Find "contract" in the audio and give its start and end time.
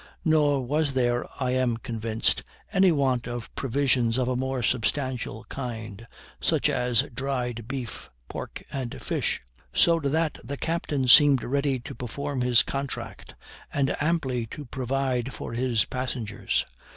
12.63-13.35